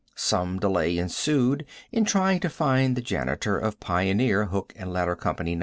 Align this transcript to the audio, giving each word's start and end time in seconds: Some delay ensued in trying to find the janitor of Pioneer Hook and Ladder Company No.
Some 0.15 0.57
delay 0.59 0.97
ensued 0.97 1.63
in 1.91 2.05
trying 2.05 2.39
to 2.39 2.49
find 2.49 2.95
the 2.97 3.03
janitor 3.03 3.55
of 3.59 3.79
Pioneer 3.79 4.45
Hook 4.45 4.73
and 4.75 4.91
Ladder 4.91 5.15
Company 5.15 5.53
No. 5.53 5.59